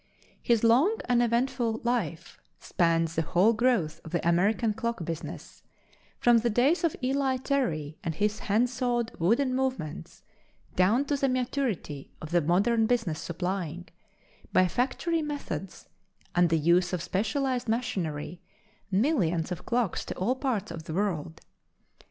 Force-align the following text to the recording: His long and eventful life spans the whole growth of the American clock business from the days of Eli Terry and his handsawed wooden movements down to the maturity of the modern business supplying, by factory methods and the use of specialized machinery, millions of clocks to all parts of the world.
His 0.41 0.63
long 0.63 0.97
and 1.05 1.21
eventful 1.21 1.81
life 1.83 2.39
spans 2.59 3.13
the 3.13 3.21
whole 3.21 3.53
growth 3.53 4.01
of 4.03 4.09
the 4.09 4.27
American 4.27 4.73
clock 4.73 5.05
business 5.05 5.61
from 6.17 6.39
the 6.39 6.49
days 6.49 6.83
of 6.83 6.95
Eli 7.03 7.37
Terry 7.37 7.99
and 8.03 8.15
his 8.15 8.39
handsawed 8.39 9.11
wooden 9.19 9.53
movements 9.53 10.23
down 10.75 11.05
to 11.05 11.15
the 11.17 11.29
maturity 11.29 12.09
of 12.19 12.31
the 12.31 12.41
modern 12.41 12.87
business 12.87 13.21
supplying, 13.21 13.89
by 14.51 14.67
factory 14.67 15.21
methods 15.21 15.87
and 16.33 16.49
the 16.49 16.57
use 16.57 16.93
of 16.93 17.03
specialized 17.03 17.69
machinery, 17.69 18.41
millions 18.89 19.51
of 19.51 19.67
clocks 19.67 20.03
to 20.05 20.15
all 20.15 20.35
parts 20.35 20.71
of 20.71 20.85
the 20.85 20.95
world. 20.95 21.41